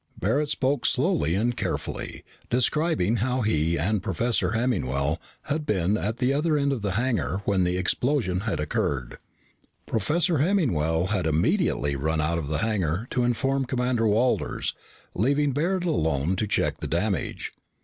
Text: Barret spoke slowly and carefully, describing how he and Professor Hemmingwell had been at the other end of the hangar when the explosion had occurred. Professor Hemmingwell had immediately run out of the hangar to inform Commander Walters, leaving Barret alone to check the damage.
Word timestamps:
Barret 0.19 0.49
spoke 0.49 0.87
slowly 0.87 1.35
and 1.35 1.55
carefully, 1.55 2.23
describing 2.49 3.17
how 3.17 3.41
he 3.41 3.77
and 3.77 4.01
Professor 4.01 4.53
Hemmingwell 4.53 5.19
had 5.43 5.63
been 5.63 5.95
at 5.95 6.17
the 6.17 6.33
other 6.33 6.57
end 6.57 6.71
of 6.73 6.81
the 6.81 6.93
hangar 6.93 7.43
when 7.45 7.65
the 7.65 7.77
explosion 7.77 8.39
had 8.39 8.59
occurred. 8.59 9.19
Professor 9.85 10.39
Hemmingwell 10.39 11.09
had 11.09 11.27
immediately 11.27 11.95
run 11.95 12.19
out 12.19 12.39
of 12.39 12.47
the 12.47 12.57
hangar 12.65 13.05
to 13.11 13.23
inform 13.23 13.65
Commander 13.65 14.07
Walters, 14.07 14.73
leaving 15.13 15.51
Barret 15.51 15.85
alone 15.85 16.35
to 16.37 16.47
check 16.47 16.79
the 16.79 16.87
damage. 16.87 17.51